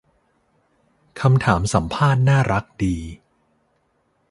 [1.19, 2.95] คำถามสัมภาษณ์น่ารักดี